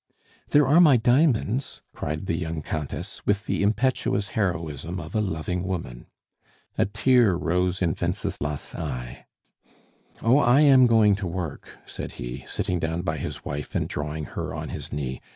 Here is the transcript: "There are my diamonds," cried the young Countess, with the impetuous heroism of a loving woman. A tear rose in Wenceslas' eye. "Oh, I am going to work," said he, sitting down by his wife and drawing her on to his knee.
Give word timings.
"There 0.49 0.65
are 0.65 0.79
my 0.81 0.97
diamonds," 0.97 1.83
cried 1.93 2.25
the 2.25 2.33
young 2.33 2.63
Countess, 2.63 3.21
with 3.27 3.45
the 3.45 3.61
impetuous 3.61 4.29
heroism 4.29 4.99
of 4.99 5.13
a 5.13 5.21
loving 5.21 5.61
woman. 5.61 6.07
A 6.75 6.87
tear 6.87 7.35
rose 7.35 7.83
in 7.83 7.93
Wenceslas' 8.01 8.73
eye. 8.73 9.27
"Oh, 10.23 10.39
I 10.39 10.61
am 10.61 10.87
going 10.87 11.13
to 11.17 11.27
work," 11.27 11.77
said 11.85 12.13
he, 12.13 12.45
sitting 12.47 12.79
down 12.79 13.03
by 13.03 13.17
his 13.17 13.45
wife 13.45 13.75
and 13.75 13.87
drawing 13.87 14.25
her 14.33 14.55
on 14.55 14.69
to 14.69 14.73
his 14.73 14.91
knee. 14.91 15.21